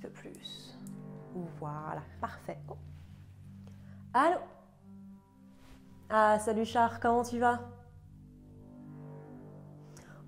peu 0.00 0.10
plus. 0.10 0.76
Voilà, 1.58 2.02
parfait. 2.20 2.58
Oh. 2.68 2.76
Allô? 4.14 4.38
Ah, 6.10 6.38
salut 6.38 6.64
Char, 6.64 7.00
comment 7.00 7.22
tu 7.22 7.38
vas? 7.38 7.60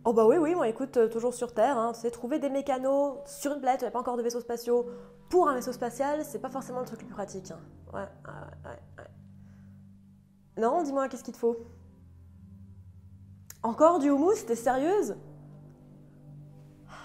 Oh 0.04 0.12
bah 0.14 0.26
oui, 0.26 0.36
oui, 0.38 0.54
moi 0.54 0.68
écoute, 0.68 0.96
euh, 0.96 1.08
toujours 1.08 1.34
sur 1.34 1.52
Terre, 1.52 1.76
hein, 1.76 1.92
tu 1.92 2.00
sais, 2.00 2.10
trouver 2.10 2.38
des 2.38 2.48
mécanos 2.48 3.18
sur 3.26 3.52
une 3.52 3.60
planète 3.60 3.80
où 3.80 3.84
il 3.84 3.86
n'y 3.86 3.88
a 3.88 3.92
pas 3.92 4.00
encore 4.00 4.16
de 4.16 4.22
vaisseaux 4.22 4.40
spatiaux 4.40 4.86
pour 5.28 5.48
un 5.48 5.54
vaisseau 5.54 5.72
spatial, 5.72 6.24
c'est 6.24 6.38
pas 6.38 6.48
forcément 6.48 6.80
le 6.80 6.86
truc 6.86 7.00
le 7.02 7.06
plus 7.06 7.14
pratique. 7.14 7.50
hein. 7.50 7.60
Ouais, 7.92 8.00
ouais, 8.00 8.70
ouais, 8.70 8.78
ouais. 8.98 9.10
Non, 10.60 10.82
dis-moi, 10.82 11.08
qu'est-ce 11.08 11.22
qu'il 11.24 11.34
te 11.34 11.38
faut? 11.38 11.56
Encore 13.62 13.98
du 13.98 14.08
houmous? 14.10 14.44
T'es 14.46 14.56
sérieuse? 14.56 15.16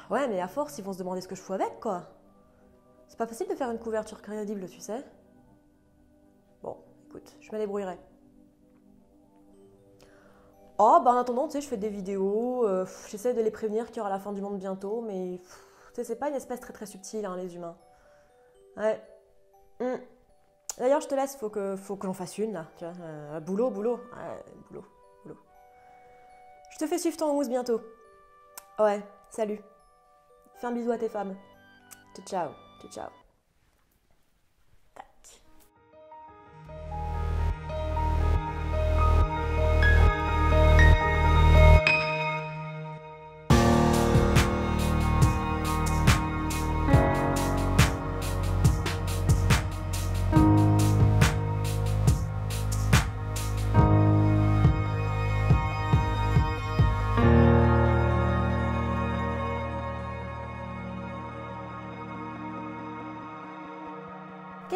Ouais, 0.09 0.27
mais 0.27 0.39
à 0.39 0.47
force, 0.47 0.77
ils 0.77 0.84
vont 0.84 0.93
se 0.93 1.00
demander 1.00 1.20
ce 1.21 1.27
que 1.27 1.36
je 1.36 1.41
fous 1.41 1.54
avec, 1.54 1.80
quoi. 1.82 2.15
C'est 3.08 3.18
pas 3.18 3.27
facile 3.27 3.48
de 3.48 3.55
faire 3.55 3.72
une 3.72 3.80
couverture 3.80 4.22
crédible, 4.22 4.68
tu 4.68 4.80
sais. 4.80 5.04
Bon, 6.62 6.77
écoute, 7.08 7.36
je 7.40 7.52
me 7.52 7.58
débrouillerai. 7.58 7.98
Oh, 10.77 11.00
bah 11.04 11.12
en 11.12 11.18
attendant, 11.18 11.48
tu 11.48 11.54
sais, 11.54 11.62
je 11.62 11.68
fais 11.68 11.77
des 11.77 11.90
vidéos, 11.90 12.68
euh, 12.68 12.86
j'essaie 13.08 13.34
de 13.34 13.41
les 13.41 13.52
prévenir 13.52 13.88
qu'il 13.88 13.98
y 13.98 13.99
aura 14.02 14.10
la 14.10 14.20
fin 14.20 14.34
du 14.34 14.41
monde 14.41 14.58
bientôt, 14.58 15.02
mais 15.02 15.40
tu 15.40 15.48
sais, 15.94 16.04
c'est 16.04 16.18
pas 16.18 16.27
une 16.27 16.36
espèce 16.36 16.60
très 16.60 16.73
très 16.73 16.86
subtile, 16.86 17.26
hein, 17.26 17.38
les 17.38 17.55
humains. 17.55 17.77
Ouais. 18.76 19.02
Hmm. 19.80 19.98
D'ailleurs, 20.77 20.99
je 20.99 21.08
te 21.08 21.16
laisse, 21.16 21.38
faut 21.38 21.49
que, 21.49 21.77
faut 21.77 21.96
que 21.96 22.05
j'en 22.08 22.13
fasse 22.13 22.38
une, 22.38 22.52
là, 22.52 22.66
tu 22.77 22.84
vois. 22.84 22.94
Euh, 23.02 23.40
boulot, 23.40 23.70
boulot. 23.70 24.02
Ouais, 24.18 24.44
boulot, 24.68 24.84
boulot. 25.24 25.38
Je 26.72 26.77
te 26.77 26.88
fais 26.88 26.98
suivre 26.98 27.16
ton 27.16 27.32
houmous 27.32 27.48
bientôt. 27.48 27.80
Ouais, 28.77 29.02
salut. 29.30 29.62
Fais 30.55 30.68
un 30.68 30.72
bisou 30.72 30.91
à 30.91 30.98
tes 30.98 31.10
femmes. 31.10 31.35
Ciao, 32.16 32.26
ciao. 32.26 32.65
Ciao, 32.89 33.09
ciao. 33.09 33.24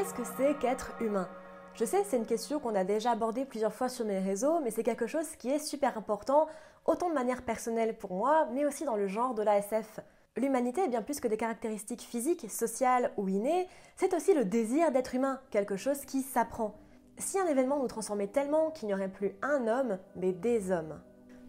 Qu'est-ce 0.09 0.31
que 0.31 0.37
c'est 0.37 0.57
qu'être 0.57 0.93
humain 1.01 1.29
Je 1.75 1.85
sais, 1.85 2.03
c'est 2.03 2.17
une 2.17 2.25
question 2.25 2.59
qu'on 2.59 2.73
a 2.73 2.83
déjà 2.83 3.11
abordée 3.11 3.45
plusieurs 3.45 3.75
fois 3.75 3.89
sur 3.89 4.05
mes 4.05 4.17
réseaux, 4.17 4.59
mais 4.61 4.71
c'est 4.71 4.81
quelque 4.81 5.05
chose 5.05 5.35
qui 5.37 5.51
est 5.51 5.59
super 5.59 5.99
important, 5.99 6.47
autant 6.85 7.09
de 7.09 7.13
manière 7.13 7.43
personnelle 7.43 7.95
pour 7.95 8.13
moi, 8.13 8.47
mais 8.51 8.65
aussi 8.65 8.85
dans 8.85 8.95
le 8.95 9.07
genre 9.07 9.35
de 9.35 9.43
l'ASF. 9.43 9.99
L'humanité 10.35 10.81
est 10.81 10.87
bien 10.87 11.03
plus 11.03 11.19
que 11.19 11.27
des 11.27 11.37
caractéristiques 11.37 12.01
physiques, 12.01 12.49
sociales 12.49 13.11
ou 13.17 13.27
innées, 13.29 13.67
c'est 13.97 14.15
aussi 14.15 14.33
le 14.33 14.45
désir 14.45 14.91
d'être 14.91 15.13
humain, 15.13 15.41
quelque 15.51 15.77
chose 15.77 16.03
qui 16.05 16.23
s'apprend. 16.23 16.73
Si 17.19 17.37
un 17.37 17.45
événement 17.45 17.77
nous 17.77 17.87
transformait 17.87 18.27
tellement 18.27 18.71
qu'il 18.71 18.87
n'y 18.87 18.95
aurait 18.95 19.09
plus 19.09 19.35
un 19.43 19.67
homme, 19.67 19.99
mais 20.15 20.31
des 20.31 20.71
hommes. 20.71 20.99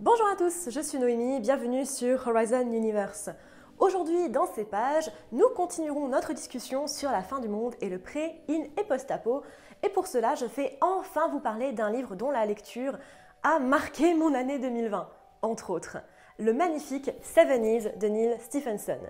Bonjour 0.01 0.27
à 0.31 0.37
tous, 0.37 0.69
je 0.69 0.81
suis 0.81 0.99
Noémie, 0.99 1.41
bienvenue 1.41 1.87
sur 1.87 2.29
Horizon 2.29 2.71
Universe. 2.73 3.31
Aujourd'hui, 3.81 4.29
dans 4.29 4.45
ces 4.45 4.65
pages, 4.65 5.11
nous 5.33 5.49
continuerons 5.57 6.09
notre 6.09 6.35
discussion 6.35 6.87
sur 6.87 7.11
la 7.11 7.23
fin 7.23 7.41
du 7.41 7.49
monde 7.49 7.75
et 7.81 7.89
le 7.89 7.99
pré, 7.99 8.43
in 8.51 8.65
et 8.79 8.85
post-apo. 8.87 9.43
Et 9.83 9.89
pour 9.89 10.07
cela, 10.07 10.35
je 10.35 10.45
fais 10.45 10.77
enfin 10.83 11.29
vous 11.29 11.41
parler 11.41 11.73
d'un 11.73 11.91
livre 11.91 12.15
dont 12.15 12.31
la 12.31 12.45
lecture 12.45 12.99
a 13.43 13.59
marqué 13.59 14.13
mon 14.13 14.35
année 14.35 14.59
2020, 14.59 15.09
entre 15.41 15.71
autres. 15.71 15.97
Le 16.39 16.53
magnifique 16.53 17.11
Seven 17.23 17.65
Years 17.65 17.97
de 17.99 18.07
Neil 18.09 18.37
Stephenson. 18.41 19.01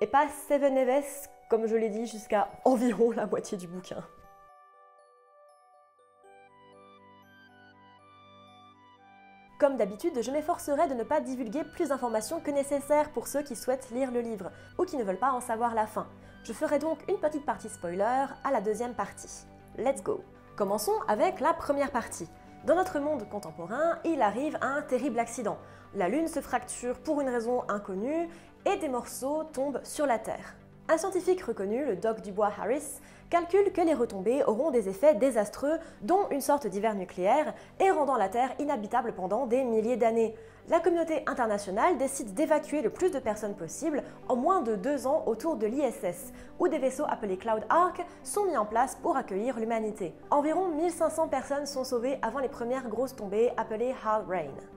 Et 0.00 0.06
pas 0.06 0.28
Seven 0.48 0.78
Eves, 0.78 1.28
comme 1.50 1.66
je 1.66 1.76
l'ai 1.76 1.90
dit, 1.90 2.06
jusqu'à 2.06 2.48
environ 2.64 3.10
la 3.10 3.26
moitié 3.26 3.58
du 3.58 3.66
bouquin. 3.66 4.02
Comme 9.58 9.78
d'habitude, 9.78 10.22
je 10.22 10.30
m'efforcerai 10.30 10.86
de 10.86 10.92
ne 10.92 11.02
pas 11.02 11.20
divulguer 11.20 11.64
plus 11.64 11.88
d'informations 11.88 12.40
que 12.40 12.50
nécessaire 12.50 13.10
pour 13.12 13.26
ceux 13.26 13.42
qui 13.42 13.56
souhaitent 13.56 13.90
lire 13.90 14.10
le 14.10 14.20
livre 14.20 14.50
ou 14.78 14.84
qui 14.84 14.98
ne 14.98 15.02
veulent 15.02 15.18
pas 15.18 15.32
en 15.32 15.40
savoir 15.40 15.74
la 15.74 15.86
fin. 15.86 16.06
Je 16.44 16.52
ferai 16.52 16.78
donc 16.78 16.98
une 17.08 17.18
petite 17.18 17.46
partie 17.46 17.70
spoiler 17.70 18.26
à 18.44 18.50
la 18.52 18.60
deuxième 18.60 18.94
partie. 18.94 19.46
Let's 19.78 20.02
go 20.02 20.22
Commençons 20.56 21.00
avec 21.08 21.40
la 21.40 21.54
première 21.54 21.90
partie. 21.90 22.28
Dans 22.66 22.76
notre 22.76 22.98
monde 22.98 23.26
contemporain, 23.30 23.98
il 24.04 24.20
arrive 24.20 24.58
un 24.60 24.82
terrible 24.82 25.18
accident. 25.18 25.56
La 25.94 26.08
Lune 26.08 26.28
se 26.28 26.40
fracture 26.40 26.98
pour 26.98 27.22
une 27.22 27.28
raison 27.28 27.62
inconnue 27.68 28.28
et 28.66 28.76
des 28.76 28.88
morceaux 28.88 29.44
tombent 29.44 29.80
sur 29.84 30.04
la 30.04 30.18
Terre. 30.18 30.54
Un 30.88 30.98
scientifique 30.98 31.42
reconnu, 31.42 31.84
le 31.84 31.96
Doc 31.96 32.20
Dubois 32.20 32.52
Harris, 32.60 33.00
calcule 33.28 33.72
que 33.72 33.80
les 33.80 33.92
retombées 33.92 34.44
auront 34.44 34.70
des 34.70 34.88
effets 34.88 35.16
désastreux, 35.16 35.78
dont 36.02 36.28
une 36.30 36.40
sorte 36.40 36.68
d'hiver 36.68 36.94
nucléaire, 36.94 37.54
et 37.80 37.90
rendant 37.90 38.16
la 38.16 38.28
Terre 38.28 38.52
inhabitable 38.60 39.12
pendant 39.12 39.46
des 39.46 39.64
milliers 39.64 39.96
d'années. 39.96 40.36
La 40.68 40.78
communauté 40.78 41.24
internationale 41.26 41.98
décide 41.98 42.34
d'évacuer 42.34 42.82
le 42.82 42.90
plus 42.90 43.10
de 43.10 43.18
personnes 43.18 43.56
possible 43.56 44.04
en 44.28 44.36
moins 44.36 44.62
de 44.62 44.76
deux 44.76 45.08
ans 45.08 45.24
autour 45.26 45.56
de 45.56 45.66
l'ISS, 45.66 46.32
où 46.60 46.68
des 46.68 46.78
vaisseaux 46.78 47.06
appelés 47.08 47.36
Cloud 47.36 47.64
Ark 47.68 48.06
sont 48.22 48.44
mis 48.44 48.56
en 48.56 48.64
place 48.64 48.96
pour 49.02 49.16
accueillir 49.16 49.58
l'humanité. 49.58 50.14
Environ 50.30 50.68
1500 50.68 51.26
personnes 51.26 51.66
sont 51.66 51.84
sauvées 51.84 52.20
avant 52.22 52.38
les 52.38 52.48
premières 52.48 52.88
grosses 52.88 53.16
tombées 53.16 53.50
appelées 53.56 53.94
Hal 54.04 54.24
Rain. 54.28 54.75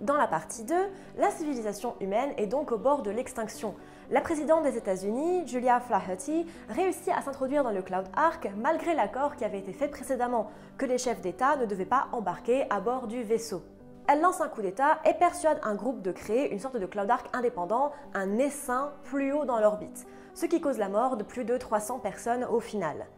Dans 0.00 0.16
la 0.16 0.28
partie 0.28 0.62
2, 0.62 0.74
la 1.16 1.30
civilisation 1.32 1.96
humaine 2.00 2.30
est 2.36 2.46
donc 2.46 2.70
au 2.70 2.78
bord 2.78 3.02
de 3.02 3.10
l'extinction. 3.10 3.74
La 4.10 4.20
présidente 4.20 4.62
des 4.62 4.76
États-Unis, 4.76 5.42
Julia 5.48 5.80
Flaherty, 5.80 6.46
réussit 6.68 7.08
à 7.08 7.20
s'introduire 7.20 7.64
dans 7.64 7.72
le 7.72 7.82
Cloud 7.82 8.06
Ark 8.14 8.48
malgré 8.56 8.94
l'accord 8.94 9.34
qui 9.34 9.44
avait 9.44 9.58
été 9.58 9.72
fait 9.72 9.88
précédemment, 9.88 10.52
que 10.76 10.86
les 10.86 10.98
chefs 10.98 11.20
d'État 11.20 11.56
ne 11.56 11.66
devaient 11.66 11.84
pas 11.84 12.06
embarquer 12.12 12.70
à 12.70 12.78
bord 12.78 13.08
du 13.08 13.24
vaisseau. 13.24 13.60
Elle 14.06 14.20
lance 14.20 14.40
un 14.40 14.48
coup 14.48 14.62
d'État 14.62 15.00
et 15.04 15.14
persuade 15.14 15.58
un 15.64 15.74
groupe 15.74 16.00
de 16.00 16.12
créer 16.12 16.52
une 16.52 16.60
sorte 16.60 16.78
de 16.78 16.86
Cloud 16.86 17.10
Ark 17.10 17.26
indépendant, 17.32 17.90
un 18.14 18.38
essaim 18.38 18.92
plus 19.02 19.32
haut 19.32 19.46
dans 19.46 19.58
l'orbite, 19.58 20.06
ce 20.32 20.46
qui 20.46 20.60
cause 20.60 20.78
la 20.78 20.88
mort 20.88 21.16
de 21.16 21.24
plus 21.24 21.44
de 21.44 21.56
300 21.56 21.98
personnes 21.98 22.44
au 22.44 22.60
final. 22.60 23.08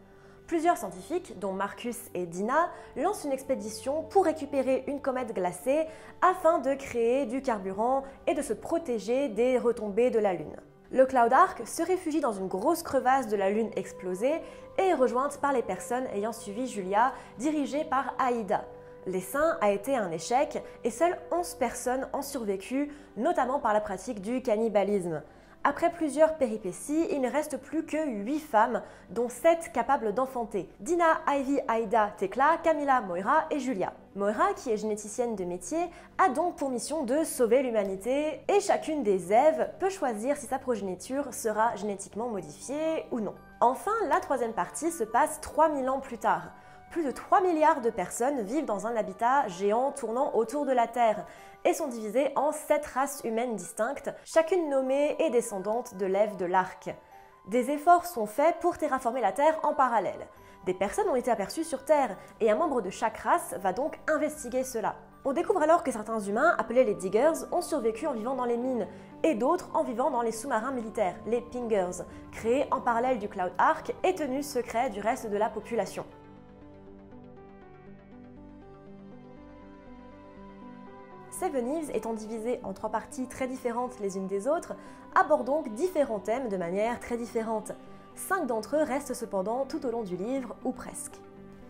Plusieurs 0.51 0.77
scientifiques, 0.77 1.39
dont 1.39 1.53
Marcus 1.53 1.97
et 2.13 2.27
Dina, 2.27 2.71
lancent 2.97 3.23
une 3.23 3.31
expédition 3.31 4.03
pour 4.03 4.25
récupérer 4.25 4.83
une 4.89 5.01
comète 5.01 5.33
glacée 5.33 5.87
afin 6.23 6.59
de 6.59 6.75
créer 6.75 7.25
du 7.25 7.41
carburant 7.41 8.03
et 8.27 8.35
de 8.35 8.43
se 8.43 8.53
protéger 8.53 9.29
des 9.29 9.59
retombées 9.59 10.11
de 10.11 10.19
la 10.19 10.33
Lune. 10.33 10.57
Le 10.91 11.07
Cloud 11.07 11.33
Ark 11.33 11.63
se 11.69 11.85
réfugie 11.85 12.21
dans 12.21 12.33
une 12.33 12.49
grosse 12.49 12.83
crevasse 12.83 13.29
de 13.29 13.37
la 13.37 13.49
Lune 13.49 13.71
explosée 13.77 14.41
et 14.77 14.83
est 14.83 14.95
rejointe 14.95 15.39
par 15.39 15.53
les 15.53 15.63
personnes 15.63 16.09
ayant 16.13 16.33
suivi 16.33 16.67
Julia, 16.67 17.13
dirigée 17.39 17.85
par 17.85 18.17
Aïda. 18.19 18.65
L'essaim 19.07 19.57
a 19.61 19.71
été 19.71 19.95
un 19.95 20.11
échec 20.11 20.61
et 20.83 20.91
seules 20.91 21.17
11 21.31 21.55
personnes 21.61 22.09
ont 22.13 22.23
survécu, 22.23 22.93
notamment 23.17 23.61
par 23.61 23.73
la 23.73 23.81
pratique 23.81 24.21
du 24.21 24.43
cannibalisme. 24.43 25.23
Après 25.63 25.91
plusieurs 25.91 26.39
péripéties, 26.39 27.07
il 27.11 27.21
ne 27.21 27.29
reste 27.29 27.59
plus 27.59 27.85
que 27.85 28.09
8 28.09 28.39
femmes, 28.39 28.83
dont 29.11 29.29
7 29.29 29.73
capables 29.75 30.15
d'enfanter. 30.15 30.71
Dina, 30.81 31.21
Ivy, 31.29 31.61
Aida, 31.69 32.15
Tekla, 32.17 32.57
Camilla, 32.65 33.03
Moira 33.03 33.45
et 33.51 33.61
Julia. 33.61 33.93
Moira, 34.17 34.55
qui 34.55 34.71
est 34.71 34.79
généticienne 34.79 35.37
de 35.37 35.45
métier, 35.45 35.79
a 36.17 36.31
donc 36.31 36.57
pour 36.57 36.71
mission 36.71 37.05
de 37.05 37.25
sauver 37.25 37.63
l'humanité 37.63 38.41
et 38.49 38.61
chacune 38.61 39.03
des 39.03 39.35
Èves 39.35 39.69
peut 39.79 39.91
choisir 39.91 40.39
si 40.39 40.47
sa 40.47 40.59
progéniture 40.59 41.35
sera 41.35 41.77
génétiquement 41.77 42.29
modifiée 42.29 43.05
ou 43.11 43.21
non. 43.21 43.35
Enfin, 43.61 43.93
la 44.09 44.19
troisième 44.21 44.55
partie 44.55 44.91
se 44.91 45.05
passe 45.05 45.43
3000 45.43 45.91
ans 45.91 46.01
plus 46.01 46.17
tard. 46.17 46.53
Plus 46.91 47.05
de 47.05 47.13
3 47.13 47.41
milliards 47.43 47.83
de 47.83 47.91
personnes 47.91 48.43
vivent 48.43 48.65
dans 48.65 48.89
un 48.89 48.97
habitat 48.97 49.47
géant 49.47 49.93
tournant 49.93 50.35
autour 50.35 50.67
de 50.67 50.73
la 50.73 50.89
Terre 50.89 51.25
et 51.65 51.73
sont 51.73 51.87
divisées 51.87 52.33
en 52.35 52.51
7 52.51 52.85
races 52.85 53.21
humaines 53.23 53.55
distinctes, 53.55 54.11
chacune 54.25 54.69
nommée 54.69 55.15
et 55.21 55.31
descendante 55.31 55.95
de 55.95 56.07
l'Ève 56.07 56.37
de 56.37 56.47
l'Arc. 56.47 56.93
Des 57.47 57.71
efforts 57.71 58.07
sont 58.07 58.27
faits 58.27 58.57
pour 58.59 58.77
terraformer 58.77 59.21
la 59.21 59.31
Terre 59.31 59.61
en 59.63 59.73
parallèle. 59.73 60.27
Des 60.67 60.75
personnes 60.75 61.09
ont 61.09 61.15
été 61.15 61.31
aperçues 61.31 61.63
sur 61.63 61.85
Terre 61.85 62.17
et 62.41 62.51
un 62.51 62.57
membre 62.57 62.83
de 62.83 62.91
chaque 62.91 63.19
race 63.19 63.55
va 63.61 63.73
donc 63.73 64.01
investiguer 64.09 64.65
cela. 64.65 64.97
On 65.25 65.33
découvre 65.33 65.63
alors 65.63 65.85
que 65.85 65.93
certains 65.93 66.19
humains, 66.19 66.57
appelés 66.59 66.83
les 66.83 66.95
Diggers, 66.95 67.45
ont 67.53 67.63
survécu 67.63 68.09
en 68.09 68.15
vivant 68.15 68.35
dans 68.35 68.47
les 68.47 68.57
mines, 68.57 68.89
et 69.23 69.35
d'autres 69.35 69.71
en 69.75 69.85
vivant 69.85 70.11
dans 70.11 70.23
les 70.23 70.33
sous-marins 70.33 70.73
militaires, 70.73 71.15
les 71.27 71.43
Pingers, 71.43 72.05
créés 72.33 72.67
en 72.73 72.81
parallèle 72.81 73.19
du 73.19 73.29
Cloud 73.29 73.53
Ark 73.59 73.95
et 74.03 74.15
tenus 74.15 74.49
secrets 74.49 74.91
du 74.91 75.01
reste 75.01 75.31
de 75.31 75.37
la 75.37 75.51
population. 75.51 76.05
Seven 81.41 81.69
Eves 81.69 81.91
étant 81.97 82.13
divisée 82.13 82.61
en 82.65 82.75
trois 82.75 82.91
parties 82.91 83.27
très 83.27 83.47
différentes 83.47 83.99
les 84.01 84.19
unes 84.19 84.27
des 84.27 84.47
autres, 84.47 84.75
aborde 85.15 85.47
donc 85.47 85.73
différents 85.73 86.19
thèmes 86.19 86.51
de 86.51 86.59
manière 86.59 87.01
très 87.01 87.17
différente. 87.17 87.73
Cinq 88.15 88.47
d'entre 88.47 88.77
eux 88.77 88.83
restent 88.83 89.15
cependant 89.15 89.65
tout 89.65 89.87
au 89.87 89.91
long 89.91 90.03
du 90.03 90.17
livre, 90.17 90.55
ou 90.65 90.73
presque. 90.73 91.15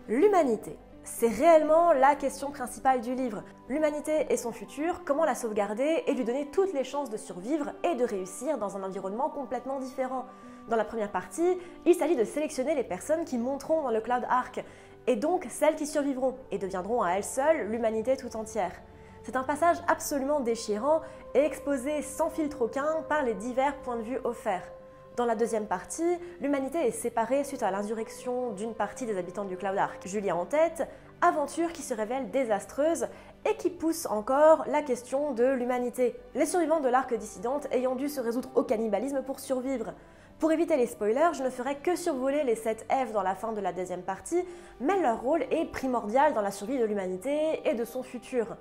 L'humanité. 0.09 0.77
C'est 1.05 1.29
réellement 1.29 1.93
la 1.93 2.15
question 2.15 2.51
principale 2.51 2.99
du 2.99 3.15
livre. 3.15 3.43
L'humanité 3.69 4.25
et 4.29 4.35
son 4.35 4.51
futur, 4.51 5.05
comment 5.05 5.23
la 5.23 5.35
sauvegarder 5.35 6.03
et 6.05 6.15
lui 6.15 6.25
donner 6.25 6.49
toutes 6.51 6.73
les 6.73 6.83
chances 6.83 7.09
de 7.09 7.15
survivre 7.15 7.71
et 7.85 7.95
de 7.95 8.03
réussir 8.03 8.57
dans 8.57 8.75
un 8.75 8.83
environnement 8.83 9.29
complètement 9.29 9.79
différent. 9.79 10.25
Dans 10.67 10.75
la 10.75 10.83
première 10.83 11.13
partie, 11.13 11.57
il 11.85 11.95
s'agit 11.95 12.17
de 12.17 12.25
sélectionner 12.25 12.75
les 12.75 12.83
personnes 12.83 13.23
qui 13.23 13.37
monteront 13.37 13.83
dans 13.83 13.91
le 13.91 14.01
Cloud 14.01 14.25
Ark, 14.27 14.65
et 15.07 15.15
donc 15.15 15.47
celles 15.49 15.77
qui 15.77 15.87
survivront 15.87 16.35
et 16.51 16.57
deviendront 16.57 17.03
à 17.03 17.11
elles 17.11 17.23
seules 17.23 17.69
l'humanité 17.69 18.17
tout 18.17 18.35
entière. 18.35 18.73
C'est 19.23 19.35
un 19.35 19.43
passage 19.43 19.77
absolument 19.87 20.39
déchirant 20.39 21.01
et 21.35 21.39
exposé 21.39 22.01
sans 22.01 22.31
filtre 22.31 22.63
aucun 22.63 23.03
par 23.07 23.23
les 23.23 23.35
divers 23.35 23.75
points 23.77 23.97
de 23.97 24.01
vue 24.01 24.19
offerts. 24.23 24.67
Dans 25.15 25.25
la 25.25 25.35
deuxième 25.35 25.67
partie, 25.67 26.17
l'humanité 26.39 26.79
est 26.87 26.91
séparée 26.91 27.43
suite 27.43 27.61
à 27.61 27.69
l'insurrection 27.69 28.53
d'une 28.53 28.73
partie 28.73 29.05
des 29.05 29.17
habitants 29.17 29.45
du 29.45 29.57
Cloud 29.57 29.77
Ark. 29.77 30.01
Julia 30.07 30.35
en 30.35 30.45
tête, 30.45 30.87
aventure 31.21 31.71
qui 31.71 31.83
se 31.83 31.93
révèle 31.93 32.31
désastreuse 32.31 33.07
et 33.47 33.55
qui 33.57 33.69
pousse 33.69 34.07
encore 34.07 34.63
la 34.67 34.81
question 34.81 35.33
de 35.33 35.45
l'humanité. 35.45 36.15
Les 36.33 36.47
survivants 36.47 36.79
de 36.79 36.89
l'arc 36.89 37.13
dissidente 37.13 37.67
ayant 37.71 37.95
dû 37.95 38.09
se 38.09 38.21
résoudre 38.21 38.49
au 38.55 38.63
cannibalisme 38.63 39.21
pour 39.21 39.39
survivre. 39.39 39.93
Pour 40.39 40.51
éviter 40.51 40.77
les 40.77 40.87
spoilers, 40.87 41.33
je 41.33 41.43
ne 41.43 41.51
ferai 41.51 41.75
que 41.75 41.95
survoler 41.95 42.43
les 42.43 42.55
7 42.55 42.87
F 42.89 43.11
dans 43.11 43.21
la 43.21 43.35
fin 43.35 43.51
de 43.51 43.61
la 43.61 43.73
deuxième 43.73 44.01
partie, 44.01 44.43
mais 44.79 44.99
leur 44.99 45.21
rôle 45.21 45.43
est 45.51 45.71
primordial 45.71 46.33
dans 46.33 46.41
la 46.41 46.49
survie 46.49 46.79
de 46.79 46.85
l'humanité 46.85 47.61
et 47.65 47.75
de 47.75 47.85
son 47.85 48.01
futur. 48.01 48.55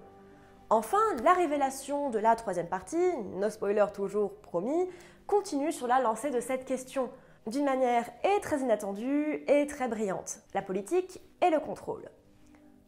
Enfin, 0.73 0.99
la 1.25 1.33
révélation 1.33 2.11
de 2.11 2.21
la 2.21 2.37
troisième 2.37 2.69
partie, 2.69 3.13
no 3.35 3.51
spoiler 3.51 3.87
toujours 3.93 4.37
promis, 4.37 4.89
continue 5.27 5.73
sur 5.73 5.89
la 5.89 6.01
lancée 6.01 6.31
de 6.31 6.39
cette 6.39 6.65
question, 6.65 7.11
d'une 7.49 7.65
manière 7.65 8.09
et 8.23 8.41
très 8.41 8.61
inattendue 8.61 9.43
et 9.49 9.67
très 9.67 9.89
brillante. 9.89 10.39
La 10.55 10.63
politique 10.63 11.21
et 11.45 11.51
le 11.51 11.59
contrôle. 11.59 12.09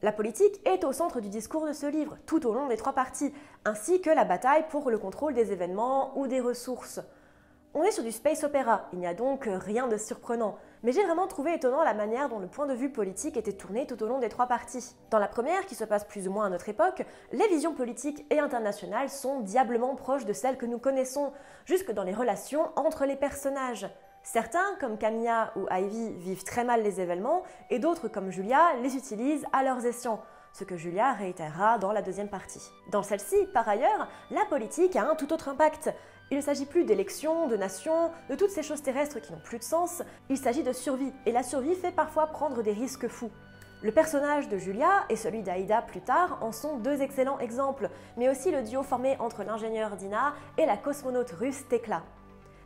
La 0.00 0.12
politique 0.12 0.60
est 0.64 0.84
au 0.84 0.92
centre 0.92 1.20
du 1.20 1.28
discours 1.28 1.66
de 1.66 1.72
ce 1.72 1.86
livre, 1.86 2.18
tout 2.24 2.46
au 2.46 2.54
long 2.54 2.68
des 2.68 2.76
trois 2.76 2.92
parties, 2.92 3.34
ainsi 3.64 4.00
que 4.00 4.10
la 4.10 4.24
bataille 4.24 4.64
pour 4.68 4.88
le 4.88 4.98
contrôle 4.98 5.34
des 5.34 5.50
événements 5.50 6.16
ou 6.16 6.28
des 6.28 6.40
ressources. 6.40 7.00
On 7.74 7.82
est 7.82 7.90
sur 7.90 8.04
du 8.04 8.12
space 8.12 8.44
opéra, 8.44 8.88
il 8.92 9.00
n'y 9.00 9.08
a 9.08 9.14
donc 9.14 9.48
rien 9.50 9.88
de 9.88 9.96
surprenant, 9.96 10.56
mais 10.82 10.92
j'ai 10.92 11.04
vraiment 11.04 11.26
trouvé 11.26 11.54
étonnant 11.54 11.82
la 11.84 11.94
manière 11.94 12.28
dont 12.28 12.38
le 12.38 12.46
point 12.46 12.66
de 12.66 12.74
vue 12.74 12.90
politique 12.90 13.36
était 13.36 13.52
tourné 13.52 13.86
tout 13.86 14.02
au 14.02 14.06
long 14.06 14.18
des 14.18 14.28
trois 14.28 14.46
parties. 14.46 14.94
Dans 15.10 15.18
la 15.18 15.28
première, 15.28 15.66
qui 15.66 15.74
se 15.74 15.84
passe 15.84 16.04
plus 16.04 16.28
ou 16.28 16.32
moins 16.32 16.46
à 16.46 16.50
notre 16.50 16.68
époque, 16.68 17.04
les 17.32 17.48
visions 17.48 17.74
politiques 17.74 18.24
et 18.30 18.38
internationales 18.38 19.10
sont 19.10 19.40
diablement 19.40 19.94
proches 19.94 20.24
de 20.24 20.32
celles 20.32 20.58
que 20.58 20.66
nous 20.66 20.78
connaissons, 20.78 21.32
jusque 21.64 21.92
dans 21.92 22.04
les 22.04 22.14
relations 22.14 22.70
entre 22.76 23.04
les 23.06 23.16
personnages. 23.16 23.88
Certains, 24.24 24.76
comme 24.80 24.98
Camilla 24.98 25.52
ou 25.56 25.66
Ivy, 25.70 26.12
vivent 26.14 26.44
très 26.44 26.64
mal 26.64 26.82
les 26.82 27.00
événements, 27.00 27.42
et 27.70 27.78
d'autres, 27.78 28.08
comme 28.08 28.30
Julia, 28.30 28.74
les 28.82 28.96
utilisent 28.96 29.46
à 29.52 29.62
leurs 29.62 29.84
escients 29.84 30.22
ce 30.52 30.64
que 30.64 30.76
Julia 30.76 31.12
réitérera 31.14 31.78
dans 31.78 31.92
la 31.92 32.02
deuxième 32.02 32.28
partie. 32.28 32.62
Dans 32.90 33.02
celle-ci, 33.02 33.46
par 33.54 33.68
ailleurs, 33.68 34.08
la 34.30 34.44
politique 34.44 34.96
a 34.96 35.08
un 35.10 35.14
tout 35.14 35.32
autre 35.32 35.48
impact. 35.48 35.90
Il 36.32 36.36
ne 36.36 36.40
s'agit 36.40 36.64
plus 36.64 36.84
d'élections, 36.84 37.46
de 37.46 37.58
nations, 37.58 38.10
de 38.30 38.34
toutes 38.34 38.48
ces 38.48 38.62
choses 38.62 38.80
terrestres 38.80 39.20
qui 39.20 39.30
n'ont 39.32 39.38
plus 39.44 39.58
de 39.58 39.64
sens, 39.64 40.02
il 40.30 40.38
s'agit 40.38 40.62
de 40.62 40.72
survie, 40.72 41.12
et 41.26 41.30
la 41.30 41.42
survie 41.42 41.74
fait 41.74 41.90
parfois 41.90 42.26
prendre 42.28 42.62
des 42.62 42.72
risques 42.72 43.06
fous. 43.06 43.30
Le 43.82 43.92
personnage 43.92 44.48
de 44.48 44.56
Julia 44.56 45.04
et 45.10 45.16
celui 45.16 45.42
d'Aïda 45.42 45.82
plus 45.82 46.00
tard 46.00 46.38
en 46.40 46.50
sont 46.50 46.78
deux 46.78 47.02
excellents 47.02 47.38
exemples, 47.38 47.90
mais 48.16 48.30
aussi 48.30 48.50
le 48.50 48.62
duo 48.62 48.82
formé 48.82 49.18
entre 49.18 49.44
l'ingénieur 49.44 49.94
Dina 49.96 50.32
et 50.56 50.64
la 50.64 50.78
cosmonaute 50.78 51.32
russe 51.32 51.68
Tekla. 51.68 52.02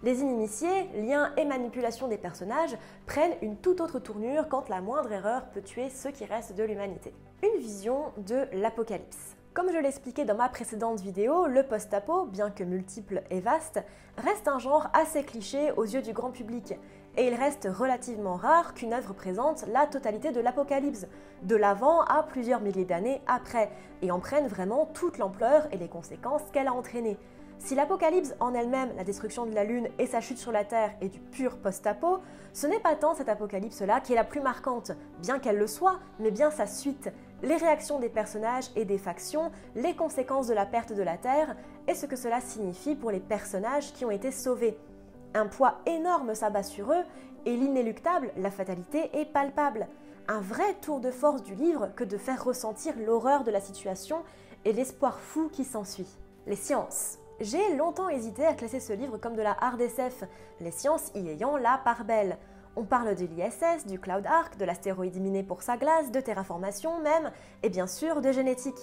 Les 0.05 0.21
inimitiés, 0.21 0.89
liens 0.95 1.33
et 1.37 1.45
manipulation 1.45 2.07
des 2.07 2.19
personnages 2.19 2.77
prennent 3.07 3.35
une 3.43 3.57
toute 3.57 3.81
autre 3.81 3.99
tournure 3.99 4.49
quand 4.49 4.69
la 4.69 4.81
moindre 4.81 5.11
erreur 5.11 5.45
peut 5.47 5.63
tuer 5.63 5.91
ceux 5.91 6.13
qui 6.13 6.25
restent 6.25 6.55
de 6.55 6.63
l'humanité. 6.63 7.13
Une 7.43 7.59
vision 7.61 8.13
de 8.19 8.47
l'apocalypse. 8.53 9.37
Comme 9.57 9.73
je 9.73 9.79
l'expliquais 9.79 10.27
dans 10.27 10.35
ma 10.35 10.51
précédente 10.51 11.01
vidéo, 11.01 11.47
le 11.47 11.63
post-apo, 11.63 12.27
bien 12.27 12.51
que 12.51 12.63
multiple 12.63 13.23
et 13.31 13.41
vaste, 13.41 13.83
reste 14.19 14.49
un 14.49 14.59
genre 14.59 14.89
assez 14.93 15.23
cliché 15.23 15.73
aux 15.79 15.85
yeux 15.85 16.03
du 16.03 16.13
grand 16.13 16.31
public, 16.31 16.75
et 17.17 17.29
il 17.29 17.35
reste 17.35 17.67
relativement 17.73 18.35
rare 18.35 18.75
qu'une 18.75 18.93
œuvre 18.93 19.15
présente 19.15 19.65
la 19.73 19.87
totalité 19.87 20.31
de 20.31 20.41
l'apocalypse, 20.41 21.07
de 21.43 21.57
l'avant 21.57 22.03
à 22.03 22.23
plusieurs 22.23 22.61
milliers 22.61 22.85
d'années 22.85 23.23
après, 23.27 23.71
et 24.03 24.11
en 24.11 24.21
prenne 24.21 24.47
vraiment 24.47 24.91
toute 24.93 25.17
l'ampleur 25.17 25.67
et 25.73 25.79
les 25.79 25.89
conséquences 25.89 26.43
qu'elle 26.53 26.69
a 26.69 26.75
entraînées. 26.75 27.17
Si 27.59 27.75
l'apocalypse 27.75 28.35
en 28.41 28.53
elle-même, 28.53 28.91
la 28.99 29.05
destruction 29.05 29.47
de 29.47 29.55
la 29.55 29.65
Lune 29.65 29.89
et 29.99 30.07
sa 30.07 30.21
chute 30.21 30.37
sur 30.37 30.53
la 30.53 30.65
Terre 30.65 30.95
est 31.01 31.09
du 31.09 31.19
pur 31.19 31.57
post-apo, 31.57 32.19
ce 32.53 32.67
n'est 32.67 32.79
pas 32.79 32.95
tant 32.95 33.15
cette 33.15 33.31
apocalypse-là 33.31 34.01
qui 34.01 34.13
est 34.13 34.17
la 34.17 34.25
plus 34.25 34.43
marquante, 34.43 34.93
bien 35.23 35.39
qu'elle 35.39 35.57
le 35.57 35.67
soit, 35.67 35.99
mais 36.19 36.31
bien 36.31 36.51
sa 36.51 36.67
suite, 36.67 37.11
les 37.43 37.57
réactions 37.57 37.99
des 37.99 38.09
personnages 38.09 38.71
et 38.77 38.85
des 38.85 38.99
factions, 38.99 39.51
les 39.75 39.95
conséquences 39.95 40.47
de 40.47 40.55
la 40.55 40.67
perte 40.67 40.93
de 40.93 41.03
la 41.03 41.17
Terre 41.17 41.57
et 41.87 41.95
ce 41.95 42.07
que 42.07 42.17
cela 42.17 42.41
signifie 42.41 42.95
pour 42.95 43.11
les 43.11 43.21
personnages 43.21 43.93
qui 43.93 44.05
ont 44.05 44.11
été 44.11 44.31
sauvés. 44.31 44.79
Un 45.35 45.47
poids 45.47 45.81
énorme 45.87 46.35
s'abat 46.35 46.63
sur 46.63 46.93
eux 46.93 47.05
et 47.45 47.57
l'inéluctable, 47.57 48.33
la 48.37 48.51
fatalité, 48.51 49.11
est 49.19 49.27
palpable. 49.27 49.87
Un 50.29 50.41
vrai 50.41 50.75
tour 50.81 51.01
de 51.01 51.11
force 51.11 51.43
du 51.43 51.55
livre 51.55 51.91
que 51.95 52.05
de 52.05 52.17
faire 52.17 52.43
ressentir 52.43 52.95
l'horreur 52.99 53.45
de 53.45 53.51
la 53.51 53.61
situation 53.61 54.23
et 54.65 54.73
l'espoir 54.73 55.21
fou 55.21 55.49
qui 55.53 55.65
s'ensuit. 55.65 56.09
Les 56.47 56.57
sciences. 56.57 57.19
J'ai 57.39 57.77
longtemps 57.77 58.09
hésité 58.09 58.47
à 58.47 58.55
classer 58.55 58.81
ce 58.81 58.95
livre 58.95 59.19
comme 59.19 59.37
de 59.37 59.43
la 59.43 59.57
hard 59.61 59.81
les 60.61 60.71
sciences 60.71 61.13
y 61.15 61.29
ayant 61.29 61.59
la 61.59 61.79
part 61.85 62.05
belle. 62.05 62.39
On 62.79 62.85
parle 62.85 63.15
de 63.15 63.25
l'ISS, 63.25 63.87
du 63.87 63.99
Cloud 63.99 64.27
Ark, 64.27 64.59
de 64.59 64.65
l'astéroïde 64.67 65.19
miné 65.19 65.43
pour 65.43 65.63
sa 65.63 65.79
glace, 65.79 66.11
de 66.11 66.21
terraformation 66.21 67.01
même, 67.01 67.33
et 67.63 67.71
bien 67.71 67.87
sûr 67.87 68.21
de 68.21 68.31
génétique. 68.33 68.79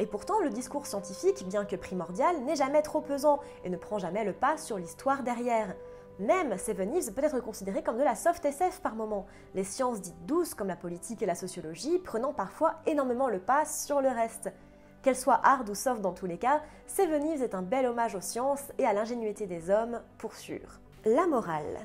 Et 0.00 0.06
pourtant, 0.06 0.38
le 0.40 0.50
discours 0.50 0.86
scientifique, 0.86 1.48
bien 1.48 1.64
que 1.64 1.74
primordial, 1.74 2.44
n'est 2.44 2.56
jamais 2.56 2.82
trop 2.82 3.00
pesant 3.00 3.40
et 3.64 3.70
ne 3.70 3.78
prend 3.78 3.98
jamais 3.98 4.24
le 4.24 4.34
pas 4.34 4.58
sur 4.58 4.76
l'histoire 4.76 5.22
derrière. 5.22 5.74
Même 6.18 6.58
Seven 6.58 6.94
Eves 6.94 7.12
peut 7.14 7.24
être 7.24 7.40
considéré 7.40 7.82
comme 7.82 7.96
de 7.96 8.04
la 8.04 8.16
soft 8.16 8.44
SF 8.44 8.80
par 8.80 8.94
moment, 8.94 9.26
les 9.54 9.64
sciences 9.64 10.02
dites 10.02 10.26
douces 10.26 10.52
comme 10.52 10.68
la 10.68 10.76
politique 10.76 11.22
et 11.22 11.26
la 11.26 11.34
sociologie 11.34 11.98
prenant 12.00 12.34
parfois 12.34 12.74
énormément 12.86 13.28
le 13.28 13.38
pas 13.38 13.64
sur 13.64 14.02
le 14.02 14.08
reste. 14.08 14.52
Qu'elle 15.00 15.16
soit 15.16 15.40
hard 15.42 15.70
ou 15.70 15.74
soft 15.74 16.02
dans 16.02 16.12
tous 16.12 16.26
les 16.26 16.38
cas, 16.38 16.60
Seven 16.86 17.24
Eves 17.24 17.42
est 17.42 17.54
un 17.54 17.62
bel 17.62 17.86
hommage 17.86 18.14
aux 18.14 18.20
sciences 18.20 18.72
et 18.78 18.84
à 18.84 18.92
l'ingénuité 18.92 19.46
des 19.46 19.70
hommes, 19.70 20.02
pour 20.18 20.34
sûr. 20.34 20.80
La 21.06 21.26
morale. 21.26 21.78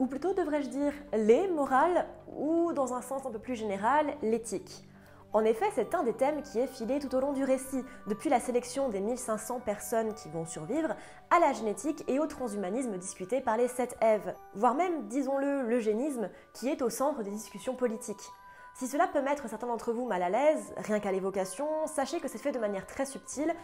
Ou 0.00 0.06
plutôt 0.06 0.32
devrais-je 0.32 0.68
dire 0.70 0.94
les 1.12 1.46
morales, 1.46 2.06
ou 2.34 2.72
dans 2.72 2.94
un 2.94 3.02
sens 3.02 3.26
un 3.26 3.30
peu 3.30 3.38
plus 3.38 3.54
général, 3.54 4.16
l'éthique. 4.22 4.88
En 5.34 5.44
effet, 5.44 5.66
c'est 5.74 5.94
un 5.94 6.02
des 6.02 6.14
thèmes 6.14 6.42
qui 6.42 6.58
est 6.58 6.66
filé 6.66 6.98
tout 6.98 7.14
au 7.14 7.20
long 7.20 7.34
du 7.34 7.44
récit, 7.44 7.84
depuis 8.06 8.30
la 8.30 8.40
sélection 8.40 8.88
des 8.88 9.00
1500 9.00 9.60
personnes 9.60 10.14
qui 10.14 10.30
vont 10.30 10.46
survivre, 10.46 10.96
à 11.30 11.38
la 11.38 11.52
génétique 11.52 12.02
et 12.08 12.18
au 12.18 12.26
transhumanisme 12.26 12.96
discuté 12.96 13.42
par 13.42 13.58
les 13.58 13.68
sept 13.68 13.94
Èves, 14.00 14.34
voire 14.54 14.74
même, 14.74 15.06
disons-le, 15.08 15.68
l'eugénisme, 15.68 16.30
qui 16.54 16.68
est 16.68 16.80
au 16.80 16.88
centre 16.88 17.22
des 17.22 17.30
discussions 17.30 17.74
politiques. 17.74 18.32
Si 18.74 18.88
cela 18.88 19.06
peut 19.06 19.20
mettre 19.20 19.50
certains 19.50 19.66
d'entre 19.66 19.92
vous 19.92 20.06
mal 20.06 20.22
à 20.22 20.30
l'aise, 20.30 20.72
rien 20.78 20.98
qu'à 20.98 21.12
l'évocation, 21.12 21.68
sachez 21.86 22.20
que 22.20 22.28
c'est 22.28 22.38
fait 22.38 22.52
de 22.52 22.58
manière 22.58 22.86
très 22.86 23.04
subtile 23.04 23.54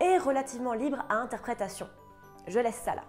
et 0.00 0.18
relativement 0.18 0.72
libre 0.72 1.04
à 1.08 1.14
interprétation. 1.14 1.88
Je 2.46 2.60
laisse 2.60 2.80
ça 2.84 2.94
là. 2.94 3.02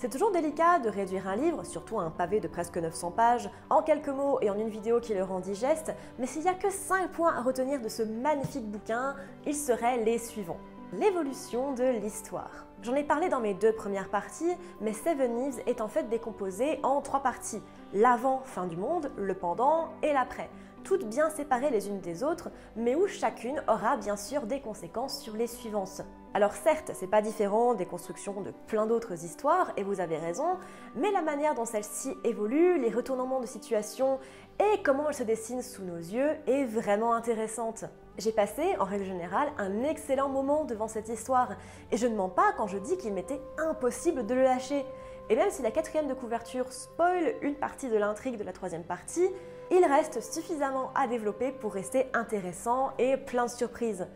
C'est 0.00 0.08
toujours 0.08 0.32
délicat 0.32 0.78
de 0.78 0.88
réduire 0.88 1.28
un 1.28 1.36
livre, 1.36 1.62
surtout 1.62 2.00
un 2.00 2.08
pavé 2.08 2.40
de 2.40 2.48
presque 2.48 2.78
900 2.78 3.10
pages, 3.10 3.50
en 3.68 3.82
quelques 3.82 4.08
mots 4.08 4.38
et 4.40 4.48
en 4.48 4.58
une 4.58 4.70
vidéo 4.70 4.98
qui 4.98 5.12
le 5.12 5.22
rend 5.22 5.40
digeste, 5.40 5.92
mais 6.18 6.26
s'il 6.26 6.40
n'y 6.40 6.48
a 6.48 6.54
que 6.54 6.70
5 6.70 7.10
points 7.10 7.34
à 7.34 7.42
retenir 7.42 7.82
de 7.82 7.88
ce 7.90 8.02
magnifique 8.02 8.64
bouquin, 8.64 9.14
ils 9.44 9.54
seraient 9.54 9.98
les 9.98 10.16
suivants 10.16 10.56
l'évolution 10.92 11.72
de 11.74 11.84
l'histoire. 11.84 12.66
J'en 12.82 12.94
ai 12.94 13.04
parlé 13.04 13.28
dans 13.28 13.40
mes 13.40 13.54
deux 13.54 13.72
premières 13.72 14.08
parties, 14.08 14.56
mais 14.80 14.92
Seven 14.92 15.38
Eves 15.38 15.60
est 15.66 15.80
en 15.80 15.88
fait 15.88 16.08
décomposé 16.08 16.80
en 16.82 17.00
trois 17.00 17.22
parties. 17.22 17.62
L'avant, 17.92 18.40
fin 18.44 18.66
du 18.66 18.76
monde, 18.76 19.12
le 19.16 19.34
pendant 19.34 19.90
et 20.02 20.12
l'après. 20.12 20.50
Toutes 20.82 21.04
bien 21.04 21.28
séparées 21.28 21.70
les 21.70 21.88
unes 21.88 22.00
des 22.00 22.24
autres, 22.24 22.50
mais 22.74 22.94
où 22.94 23.06
chacune 23.06 23.62
aura 23.68 23.98
bien 23.98 24.16
sûr 24.16 24.46
des 24.46 24.60
conséquences 24.60 25.20
sur 25.20 25.36
les 25.36 25.46
suivantes. 25.46 26.02
Alors 26.32 26.52
certes, 26.52 26.92
c'est 26.94 27.08
pas 27.08 27.22
différent 27.22 27.74
des 27.74 27.86
constructions 27.86 28.40
de 28.40 28.52
plein 28.68 28.86
d'autres 28.86 29.24
histoires, 29.24 29.72
et 29.76 29.82
vous 29.82 30.00
avez 30.00 30.16
raison, 30.16 30.58
mais 30.94 31.10
la 31.10 31.22
manière 31.22 31.56
dont 31.56 31.64
celle-ci 31.64 32.16
évolue, 32.22 32.78
les 32.78 32.90
retournements 32.90 33.40
de 33.40 33.46
situation 33.46 34.20
et 34.60 34.80
comment 34.84 35.08
elle 35.08 35.14
se 35.14 35.24
dessine 35.24 35.60
sous 35.60 35.82
nos 35.82 35.96
yeux 35.96 36.36
est 36.46 36.64
vraiment 36.66 37.14
intéressante. 37.14 37.84
J'ai 38.16 38.30
passé, 38.30 38.76
en 38.78 38.84
règle 38.84 39.06
générale, 39.06 39.48
un 39.58 39.82
excellent 39.82 40.28
moment 40.28 40.64
devant 40.64 40.86
cette 40.86 41.08
histoire, 41.08 41.56
et 41.90 41.96
je 41.96 42.06
ne 42.06 42.14
mens 42.14 42.28
pas 42.28 42.52
quand 42.56 42.68
je 42.68 42.78
dis 42.78 42.96
qu'il 42.96 43.12
m'était 43.12 43.40
impossible 43.58 44.24
de 44.24 44.34
le 44.34 44.42
lâcher. 44.42 44.84
Et 45.30 45.36
même 45.36 45.50
si 45.50 45.62
la 45.62 45.72
quatrième 45.72 46.06
de 46.06 46.14
couverture 46.14 46.72
spoil 46.72 47.34
une 47.42 47.56
partie 47.56 47.88
de 47.88 47.96
l'intrigue 47.96 48.36
de 48.36 48.44
la 48.44 48.52
troisième 48.52 48.84
partie, 48.84 49.28
il 49.72 49.84
reste 49.84 50.20
suffisamment 50.20 50.92
à 50.94 51.08
développer 51.08 51.50
pour 51.50 51.72
rester 51.72 52.06
intéressant 52.14 52.90
et 52.98 53.16
plein 53.16 53.46
de 53.46 53.50
surprises. 53.50 54.06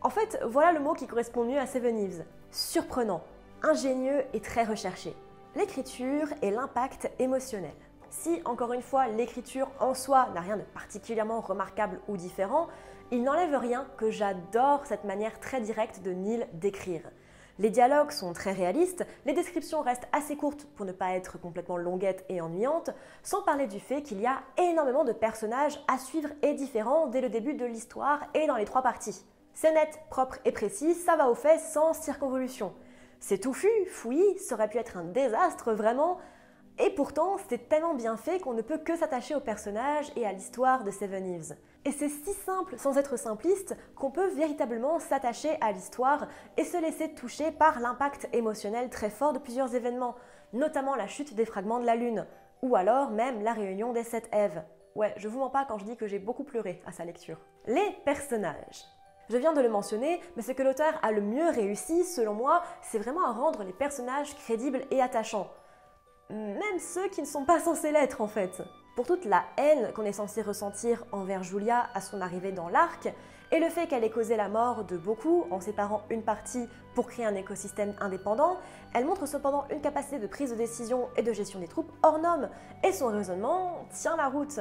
En 0.00 0.10
fait, 0.10 0.38
voilà 0.46 0.70
le 0.70 0.78
mot 0.78 0.94
qui 0.94 1.08
correspond 1.08 1.44
mieux 1.44 1.58
à 1.58 1.66
Seven 1.66 1.98
Eves. 1.98 2.24
Surprenant, 2.52 3.20
ingénieux 3.62 4.22
et 4.32 4.40
très 4.40 4.62
recherché. 4.62 5.12
L'écriture 5.56 6.28
et 6.40 6.52
l'impact 6.52 7.10
émotionnel. 7.18 7.74
Si, 8.08 8.40
encore 8.44 8.72
une 8.72 8.82
fois, 8.82 9.08
l'écriture 9.08 9.68
en 9.80 9.94
soi 9.94 10.28
n'a 10.34 10.40
rien 10.40 10.56
de 10.56 10.62
particulièrement 10.62 11.40
remarquable 11.40 12.00
ou 12.06 12.16
différent, 12.16 12.68
il 13.10 13.24
n'enlève 13.24 13.56
rien 13.56 13.86
que 13.96 14.10
j'adore 14.12 14.86
cette 14.86 15.02
manière 15.02 15.40
très 15.40 15.60
directe 15.60 16.00
de 16.02 16.12
Neil 16.12 16.46
d'écrire. 16.52 17.02
Les 17.58 17.70
dialogues 17.70 18.12
sont 18.12 18.32
très 18.32 18.52
réalistes, 18.52 19.04
les 19.26 19.32
descriptions 19.32 19.82
restent 19.82 20.08
assez 20.12 20.36
courtes 20.36 20.68
pour 20.76 20.86
ne 20.86 20.92
pas 20.92 21.14
être 21.14 21.40
complètement 21.40 21.76
longuettes 21.76 22.24
et 22.28 22.40
ennuyantes, 22.40 22.90
sans 23.24 23.42
parler 23.42 23.66
du 23.66 23.80
fait 23.80 24.02
qu'il 24.02 24.20
y 24.20 24.26
a 24.26 24.42
énormément 24.58 25.02
de 25.02 25.12
personnages 25.12 25.80
à 25.88 25.98
suivre 25.98 26.28
et 26.42 26.54
différents 26.54 27.08
dès 27.08 27.20
le 27.20 27.30
début 27.30 27.54
de 27.54 27.66
l'histoire 27.66 28.20
et 28.34 28.46
dans 28.46 28.56
les 28.56 28.64
trois 28.64 28.82
parties. 28.82 29.24
C'est 29.60 29.72
net, 29.72 29.98
propre 30.08 30.38
et 30.44 30.52
précis, 30.52 30.94
ça 30.94 31.16
va 31.16 31.28
au 31.28 31.34
fait 31.34 31.58
sans 31.58 31.92
circonvolution. 31.92 32.72
C'est 33.18 33.38
touffu, 33.38 33.68
fouillis, 33.88 34.38
ça 34.38 34.54
aurait 34.54 34.68
pu 34.68 34.78
être 34.78 34.96
un 34.96 35.02
désastre 35.02 35.72
vraiment, 35.72 36.18
et 36.78 36.90
pourtant, 36.90 37.38
c'est 37.48 37.68
tellement 37.68 37.94
bien 37.94 38.16
fait 38.16 38.38
qu'on 38.38 38.52
ne 38.52 38.62
peut 38.62 38.78
que 38.78 38.94
s'attacher 38.94 39.34
au 39.34 39.40
personnage 39.40 40.12
et 40.14 40.24
à 40.24 40.32
l'histoire 40.32 40.84
de 40.84 40.92
Seven 40.92 41.26
Eves. 41.26 41.56
Et 41.84 41.90
c'est 41.90 42.08
si 42.08 42.32
simple, 42.34 42.78
sans 42.78 42.98
être 42.98 43.18
simpliste, 43.18 43.76
qu'on 43.96 44.12
peut 44.12 44.28
véritablement 44.28 45.00
s'attacher 45.00 45.58
à 45.60 45.72
l'histoire 45.72 46.28
et 46.56 46.62
se 46.62 46.80
laisser 46.80 47.12
toucher 47.14 47.50
par 47.50 47.80
l'impact 47.80 48.28
émotionnel 48.32 48.90
très 48.90 49.10
fort 49.10 49.32
de 49.32 49.40
plusieurs 49.40 49.74
événements, 49.74 50.14
notamment 50.52 50.94
la 50.94 51.08
chute 51.08 51.34
des 51.34 51.44
fragments 51.44 51.80
de 51.80 51.86
la 51.86 51.96
Lune, 51.96 52.28
ou 52.62 52.76
alors 52.76 53.10
même 53.10 53.42
la 53.42 53.54
réunion 53.54 53.92
des 53.92 54.04
sept 54.04 54.28
Èves. 54.30 54.62
Ouais, 54.94 55.14
je 55.16 55.26
vous 55.26 55.40
mens 55.40 55.50
pas 55.50 55.64
quand 55.64 55.78
je 55.78 55.84
dis 55.84 55.96
que 55.96 56.06
j'ai 56.06 56.20
beaucoup 56.20 56.44
pleuré 56.44 56.80
à 56.86 56.92
sa 56.92 57.04
lecture. 57.04 57.40
Les 57.66 57.96
personnages. 58.04 58.84
Je 59.30 59.36
viens 59.36 59.52
de 59.52 59.60
le 59.60 59.68
mentionner, 59.68 60.20
mais 60.36 60.42
ce 60.42 60.52
que 60.52 60.62
l'auteur 60.62 60.98
a 61.02 61.12
le 61.12 61.20
mieux 61.20 61.48
réussi, 61.50 62.04
selon 62.04 62.34
moi, 62.34 62.62
c'est 62.82 62.98
vraiment 62.98 63.26
à 63.26 63.32
rendre 63.32 63.62
les 63.62 63.72
personnages 63.72 64.34
crédibles 64.36 64.82
et 64.90 65.02
attachants 65.02 65.50
même 66.30 66.78
ceux 66.78 67.08
qui 67.08 67.20
ne 67.20 67.26
sont 67.26 67.44
pas 67.44 67.60
censés 67.60 67.92
l'être 67.92 68.20
en 68.20 68.28
fait. 68.28 68.62
Pour 68.96 69.06
toute 69.06 69.24
la 69.24 69.44
haine 69.56 69.92
qu'on 69.92 70.04
est 70.04 70.12
censé 70.12 70.42
ressentir 70.42 71.04
envers 71.12 71.42
Julia 71.42 71.88
à 71.94 72.00
son 72.00 72.20
arrivée 72.20 72.52
dans 72.52 72.68
l'arc, 72.68 73.12
et 73.50 73.60
le 73.60 73.70
fait 73.70 73.86
qu'elle 73.86 74.04
ait 74.04 74.10
causé 74.10 74.36
la 74.36 74.48
mort 74.48 74.84
de 74.84 74.98
beaucoup 74.98 75.46
en 75.50 75.60
séparant 75.60 76.02
une 76.10 76.22
partie 76.22 76.68
pour 76.94 77.06
créer 77.06 77.24
un 77.24 77.34
écosystème 77.34 77.94
indépendant, 78.00 78.58
elle 78.92 79.06
montre 79.06 79.26
cependant 79.26 79.64
une 79.70 79.80
capacité 79.80 80.18
de 80.18 80.26
prise 80.26 80.50
de 80.50 80.56
décision 80.56 81.08
et 81.16 81.22
de 81.22 81.32
gestion 81.32 81.58
des 81.58 81.68
troupes 81.68 81.90
hors 82.02 82.18
norme, 82.18 82.50
et 82.84 82.92
son 82.92 83.06
raisonnement 83.06 83.86
tient 83.90 84.16
la 84.16 84.28
route. 84.28 84.60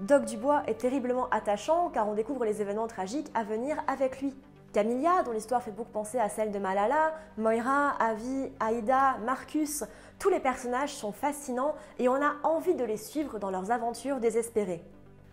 Doc 0.00 0.26
Dubois 0.26 0.62
est 0.66 0.78
terriblement 0.78 1.26
attachant 1.30 1.88
car 1.88 2.06
on 2.06 2.12
découvre 2.12 2.44
les 2.44 2.60
événements 2.60 2.86
tragiques 2.86 3.30
à 3.34 3.44
venir 3.44 3.82
avec 3.86 4.20
lui. 4.20 4.34
Camilla, 4.74 5.22
dont 5.24 5.32
l'histoire 5.32 5.62
fait 5.62 5.70
beaucoup 5.70 5.90
penser 5.90 6.18
à 6.18 6.28
celle 6.28 6.52
de 6.52 6.58
Malala, 6.58 7.14
Moira, 7.38 7.92
Avi, 7.98 8.50
Aïda, 8.60 9.16
Marcus, 9.24 9.84
tous 10.18 10.28
les 10.28 10.38
personnages 10.38 10.94
sont 10.94 11.12
fascinants 11.12 11.74
et 11.98 12.10
on 12.10 12.16
a 12.16 12.34
envie 12.42 12.74
de 12.74 12.84
les 12.84 12.98
suivre 12.98 13.38
dans 13.38 13.50
leurs 13.50 13.70
aventures 13.70 14.20
désespérées. 14.20 14.84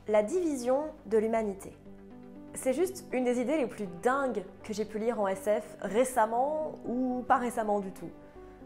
La 0.07 0.23
division 0.23 0.83
de 1.07 1.17
l'humanité. 1.17 1.77
C'est 2.53 2.73
juste 2.73 3.03
une 3.11 3.25
des 3.25 3.41
idées 3.41 3.57
les 3.57 3.67
plus 3.67 3.87
dingues 4.01 4.45
que 4.63 4.71
j'ai 4.73 4.85
pu 4.85 4.97
lire 4.97 5.19
en 5.19 5.27
SF 5.27 5.75
récemment 5.81 6.79
ou 6.85 7.25
pas 7.27 7.37
récemment 7.37 7.81
du 7.81 7.91
tout. 7.91 8.11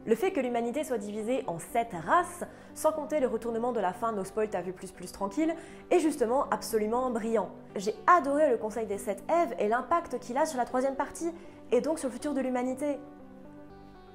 Le 0.07 0.15
fait 0.15 0.31
que 0.31 0.39
l'humanité 0.39 0.85
soit 0.85 0.97
divisée 0.97 1.43
en 1.47 1.59
sept 1.59 1.91
races, 1.91 2.45
sans 2.73 2.93
compter 2.93 3.19
le 3.19 3.27
retournement 3.27 3.73
de 3.73 3.81
la 3.81 3.91
fin 3.91 4.13
No 4.13 4.23
Spoil 4.23 4.49
T'as 4.49 4.61
vu 4.61 4.71
plus 4.71 4.89
plus 4.89 5.11
tranquille, 5.11 5.53
est 5.91 5.99
justement 5.99 6.49
absolument 6.49 7.11
brillant. 7.11 7.49
J'ai 7.75 7.93
adoré 8.07 8.49
le 8.49 8.55
conseil 8.55 8.87
des 8.87 8.97
sept 8.97 9.21
Èves 9.29 9.53
et 9.59 9.67
l'impact 9.67 10.17
qu'il 10.19 10.37
a 10.37 10.45
sur 10.45 10.57
la 10.57 10.63
troisième 10.63 10.95
partie, 10.95 11.29
et 11.73 11.81
donc 11.81 11.99
sur 11.99 12.07
le 12.07 12.13
futur 12.13 12.33
de 12.33 12.39
l'humanité. 12.39 12.99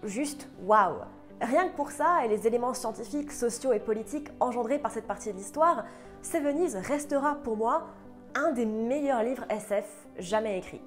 Juste 0.03 0.49
waouh 0.65 0.97
Rien 1.43 1.69
que 1.69 1.77
pour 1.77 1.91
ça 1.91 2.25
et 2.25 2.29
les 2.29 2.47
éléments 2.47 2.73
scientifiques, 2.73 3.31
sociaux 3.31 3.75
et 3.75 3.81
politiques 3.81 4.29
engendrés 4.41 4.79
par 4.79 4.93
cette 4.93 5.07
partie 5.07 5.31
de 5.31 5.37
l'histoire, 5.37 5.85
Seven 6.23 6.57
restera 6.77 7.35
pour 7.35 7.59
moi 7.59 7.89
un 8.35 8.53
des 8.53 8.65
meilleurs 8.65 9.23
livres 9.23 9.45
SF 9.51 9.85
jamais 10.19 10.57
écrits. 10.57 10.81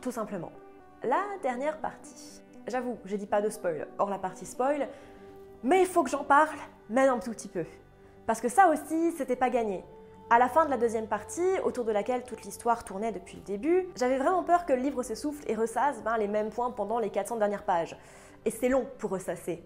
Tout 0.00 0.10
simplement. 0.10 0.50
La 1.04 1.22
dernière 1.42 1.78
partie. 1.78 2.41
J'avoue, 2.66 2.98
j'ai 3.04 3.18
dit 3.18 3.26
pas 3.26 3.40
de 3.40 3.50
spoil, 3.50 3.88
hors 3.98 4.10
la 4.10 4.18
partie 4.18 4.46
spoil, 4.46 4.88
mais 5.62 5.80
il 5.80 5.86
faut 5.86 6.02
que 6.02 6.10
j'en 6.10 6.24
parle, 6.24 6.56
même 6.88 7.10
un 7.10 7.18
tout 7.18 7.30
petit 7.30 7.48
peu. 7.48 7.64
Parce 8.26 8.40
que 8.40 8.48
ça 8.48 8.68
aussi, 8.68 9.12
c'était 9.12 9.36
pas 9.36 9.50
gagné. 9.50 9.84
À 10.30 10.38
la 10.38 10.48
fin 10.48 10.64
de 10.64 10.70
la 10.70 10.76
deuxième 10.76 11.08
partie, 11.08 11.58
autour 11.64 11.84
de 11.84 11.92
laquelle 11.92 12.22
toute 12.22 12.42
l'histoire 12.42 12.84
tournait 12.84 13.12
depuis 13.12 13.36
le 13.36 13.42
début, 13.42 13.88
j'avais 13.96 14.16
vraiment 14.16 14.44
peur 14.44 14.64
que 14.64 14.72
le 14.72 14.80
livre 14.80 15.02
s'essouffle 15.02 15.44
et 15.46 15.54
ressasse 15.54 16.02
ben, 16.02 16.16
les 16.16 16.28
mêmes 16.28 16.50
points 16.50 16.70
pendant 16.70 16.98
les 16.98 17.10
400 17.10 17.36
dernières 17.36 17.64
pages. 17.64 17.96
Et 18.44 18.50
c'est 18.50 18.68
long 18.68 18.86
pour 18.98 19.10
ressasser. 19.10 19.62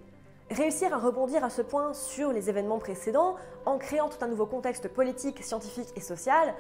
Réussir 0.51 0.93
à 0.95 0.99
rebondir 0.99 1.45
à 1.45 1.51
ce 1.51 1.63
point 1.63 1.93
sur 1.93 2.33
les 2.33 2.49
événements 2.49 2.79
précédents, 2.79 3.37
en 3.65 3.79
créant 3.79 4.09
tout 4.09 4.25
un 4.25 4.29
nouveau 4.29 4.47
contexte 4.47 4.89
politique, 4.89 5.43
scientifique 5.45 5.89
et 5.97 6.01
social, 6.01 6.55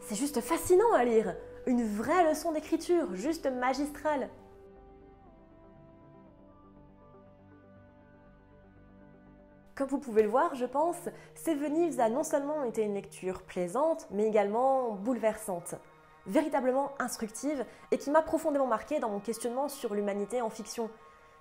c'est 0.00 0.14
juste 0.14 0.40
fascinant 0.40 0.92
à 0.94 1.04
lire. 1.04 1.36
Une 1.66 1.84
vraie 1.84 2.28
leçon 2.28 2.52
d'écriture, 2.52 3.14
juste 3.14 3.46
magistrale. 3.46 4.30
Comme 9.76 9.88
vous 9.88 9.98
pouvez 9.98 10.22
le 10.22 10.28
voir, 10.28 10.54
je 10.54 10.66
pense, 10.66 11.08
Seven 11.34 11.76
Eves 11.76 11.98
a 11.98 12.08
non 12.08 12.22
seulement 12.22 12.62
été 12.62 12.82
une 12.82 12.94
lecture 12.94 13.42
plaisante, 13.42 14.06
mais 14.12 14.24
également 14.24 14.92
bouleversante, 14.92 15.74
véritablement 16.26 16.92
instructive 17.00 17.64
et 17.90 17.98
qui 17.98 18.12
m'a 18.12 18.22
profondément 18.22 18.68
marqué 18.68 19.00
dans 19.00 19.08
mon 19.08 19.18
questionnement 19.18 19.68
sur 19.68 19.96
l'humanité 19.96 20.40
en 20.40 20.48
fiction. 20.48 20.90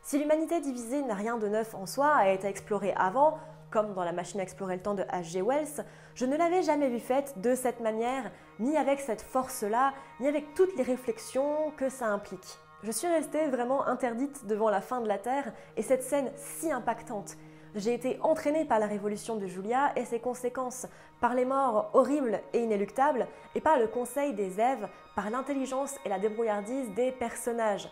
Si 0.01 0.17
l'humanité 0.17 0.61
divisée 0.61 1.03
n'a 1.03 1.13
rien 1.13 1.37
de 1.37 1.47
neuf 1.47 1.75
en 1.75 1.85
soi, 1.85 2.07
a 2.07 2.29
été 2.29 2.47
explorée 2.47 2.95
avant, 2.97 3.37
comme 3.69 3.93
dans 3.93 4.03
la 4.03 4.13
machine 4.13 4.39
à 4.39 4.43
explorer 4.43 4.77
le 4.77 4.81
temps 4.81 4.95
de 4.95 5.03
H.G. 5.03 5.43
Wells, 5.43 5.85
je 6.15 6.25
ne 6.25 6.35
l'avais 6.35 6.63
jamais 6.63 6.89
vue 6.89 6.99
faite 6.99 7.39
de 7.39 7.53
cette 7.53 7.81
manière, 7.81 8.31
ni 8.59 8.75
avec 8.77 8.99
cette 8.99 9.21
force-là, 9.21 9.93
ni 10.19 10.27
avec 10.27 10.55
toutes 10.55 10.75
les 10.75 10.83
réflexions 10.83 11.71
que 11.77 11.87
ça 11.87 12.07
implique. 12.07 12.57
Je 12.81 12.91
suis 12.91 13.07
restée 13.07 13.45
vraiment 13.47 13.85
interdite 13.85 14.47
devant 14.47 14.71
la 14.71 14.81
fin 14.81 15.01
de 15.01 15.07
la 15.07 15.19
Terre 15.19 15.53
et 15.77 15.83
cette 15.83 16.03
scène 16.03 16.31
si 16.35 16.71
impactante 16.71 17.37
j'ai 17.75 17.93
été 17.93 18.19
entraînée 18.21 18.65
par 18.65 18.79
la 18.79 18.85
révolution 18.85 19.35
de 19.35 19.47
Julia 19.47 19.91
et 19.95 20.05
ses 20.05 20.19
conséquences, 20.19 20.85
par 21.19 21.33
les 21.33 21.45
morts 21.45 21.89
horribles 21.93 22.41
et 22.53 22.59
inéluctables, 22.59 23.27
et 23.55 23.61
par 23.61 23.79
le 23.79 23.87
conseil 23.87 24.33
des 24.33 24.59
Èves, 24.59 24.87
par 25.15 25.29
l'intelligence 25.29 25.95
et 26.05 26.09
la 26.09 26.19
débrouillardise 26.19 26.91
des 26.91 27.11
personnages, 27.11 27.89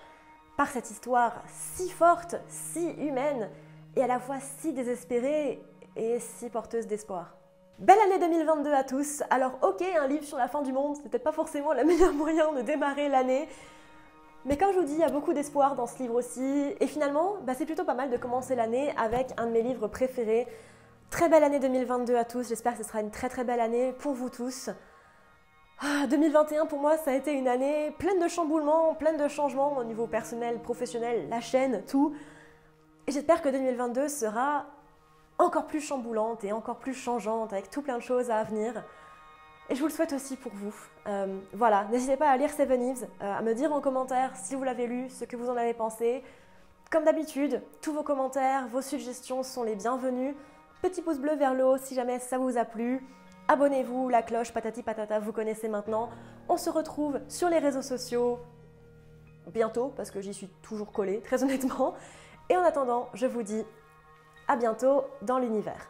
par 0.57 0.67
cette 0.67 0.91
histoire 0.91 1.41
si 1.47 1.89
forte, 1.89 2.35
si 2.47 2.91
humaine, 2.91 3.49
et 3.95 4.03
à 4.03 4.07
la 4.07 4.19
fois 4.19 4.39
si 4.39 4.73
désespérée 4.73 5.61
et 5.95 6.19
si 6.19 6.49
porteuse 6.49 6.87
d'espoir. 6.87 7.35
Belle 7.79 7.99
année 7.99 8.19
2022 8.19 8.71
à 8.71 8.83
tous. 8.83 9.23
Alors 9.29 9.53
ok, 9.63 9.81
un 9.81 10.07
livre 10.07 10.23
sur 10.23 10.37
la 10.37 10.47
fin 10.47 10.61
du 10.61 10.71
monde, 10.71 10.97
c'était 11.01 11.19
pas 11.19 11.31
forcément 11.31 11.73
le 11.73 11.83
meilleur 11.83 12.13
moyen 12.13 12.53
de 12.53 12.61
démarrer 12.61 13.09
l'année, 13.09 13.49
mais 14.45 14.57
comme 14.57 14.73
je 14.73 14.79
vous 14.79 14.85
dis, 14.85 14.93
il 14.93 14.99
y 14.99 15.03
a 15.03 15.09
beaucoup 15.09 15.33
d'espoir 15.33 15.75
dans 15.75 15.85
ce 15.85 15.99
livre 15.99 16.15
aussi. 16.15 16.75
Et 16.79 16.87
finalement, 16.87 17.35
bah, 17.43 17.53
c'est 17.55 17.65
plutôt 17.65 17.83
pas 17.83 17.93
mal 17.93 18.09
de 18.09 18.17
commencer 18.17 18.55
l'année 18.55 18.93
avec 18.97 19.31
un 19.37 19.45
de 19.45 19.51
mes 19.51 19.61
livres 19.61 19.87
préférés. 19.87 20.47
Très 21.11 21.29
belle 21.29 21.43
année 21.43 21.59
2022 21.59 22.15
à 22.15 22.25
tous. 22.25 22.49
J'espère 22.49 22.73
que 22.73 22.83
ce 22.83 22.89
sera 22.89 23.01
une 23.01 23.11
très 23.11 23.29
très 23.29 23.43
belle 23.43 23.59
année 23.59 23.93
pour 23.99 24.13
vous 24.13 24.29
tous. 24.29 24.69
2021 26.09 26.63
ah, 26.63 26.65
pour 26.65 26.79
moi, 26.79 26.97
ça 26.97 27.11
a 27.11 27.13
été 27.15 27.33
une 27.33 27.47
année 27.47 27.91
pleine 27.97 28.19
de 28.19 28.27
chamboulements, 28.27 28.93
pleine 28.95 29.17
de 29.17 29.27
changements 29.27 29.77
au 29.77 29.83
niveau 29.83 30.05
personnel, 30.05 30.59
professionnel, 30.59 31.27
la 31.29 31.41
chaîne, 31.41 31.83
tout. 31.85 32.13
Et 33.07 33.11
j'espère 33.11 33.41
que 33.41 33.49
2022 33.49 34.07
sera 34.07 34.65
encore 35.39 35.65
plus 35.65 35.81
chamboulante 35.81 36.43
et 36.43 36.51
encore 36.51 36.77
plus 36.77 36.93
changeante 36.93 37.51
avec 37.51 37.69
tout 37.69 37.81
plein 37.81 37.97
de 37.97 38.03
choses 38.03 38.29
à 38.29 38.43
venir. 38.43 38.83
Et 39.69 39.75
je 39.75 39.79
vous 39.79 39.87
le 39.87 39.93
souhaite 39.93 40.13
aussi 40.13 40.35
pour 40.35 40.51
vous. 40.53 40.73
Euh, 41.07 41.39
voilà, 41.53 41.85
n'hésitez 41.85 42.17
pas 42.17 42.29
à 42.29 42.37
lire 42.37 42.49
Seven 42.49 42.81
Eves, 42.81 43.07
euh, 43.21 43.37
à 43.37 43.41
me 43.41 43.53
dire 43.53 43.71
en 43.71 43.79
commentaire 43.79 44.35
si 44.35 44.55
vous 44.55 44.63
l'avez 44.63 44.87
lu, 44.87 45.09
ce 45.09 45.23
que 45.23 45.35
vous 45.35 45.49
en 45.49 45.55
avez 45.55 45.73
pensé. 45.73 46.23
Comme 46.89 47.05
d'habitude, 47.05 47.61
tous 47.81 47.93
vos 47.93 48.03
commentaires, 48.03 48.67
vos 48.67 48.81
suggestions 48.81 49.43
sont 49.43 49.63
les 49.63 49.75
bienvenus. 49.75 50.35
Petit 50.81 51.01
pouce 51.01 51.19
bleu 51.19 51.35
vers 51.35 51.53
le 51.53 51.65
haut 51.65 51.77
si 51.77 51.95
jamais 51.95 52.19
ça 52.19 52.37
vous 52.37 52.57
a 52.57 52.65
plu. 52.65 53.01
Abonnez-vous, 53.47 54.09
la 54.09 54.21
cloche, 54.23 54.51
patati 54.51 54.83
patata, 54.83 55.19
vous 55.19 55.31
connaissez 55.31 55.69
maintenant. 55.69 56.09
On 56.49 56.57
se 56.57 56.69
retrouve 56.69 57.19
sur 57.29 57.49
les 57.49 57.59
réseaux 57.59 57.81
sociaux 57.81 58.39
bientôt, 59.53 59.93
parce 59.95 60.11
que 60.11 60.21
j'y 60.21 60.33
suis 60.33 60.47
toujours 60.61 60.91
collée, 60.91 61.21
très 61.23 61.43
honnêtement. 61.43 61.93
Et 62.49 62.57
en 62.57 62.63
attendant, 62.63 63.09
je 63.13 63.27
vous 63.27 63.43
dis 63.43 63.63
à 64.47 64.55
bientôt 64.55 65.03
dans 65.21 65.39
l'univers. 65.39 65.89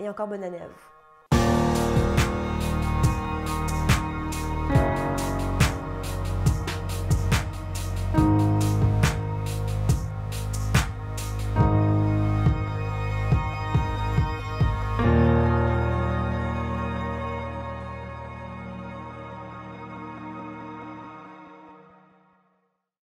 Et 0.00 0.08
encore 0.08 0.28
bonne 0.28 0.44
année 0.44 0.60
à 0.60 0.66
vous. 0.66 0.97